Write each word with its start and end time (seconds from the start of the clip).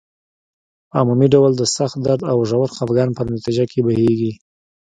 په 0.89 0.95
عمومي 1.01 1.27
ډول 1.33 1.51
د 1.55 1.63
سخت 1.75 1.95
درد 2.05 2.21
او 2.31 2.37
ژور 2.49 2.69
خپګان 2.77 3.09
په 3.17 3.21
نتیجه 3.33 3.65
کې 3.71 3.79
بهیږي. 3.85 4.31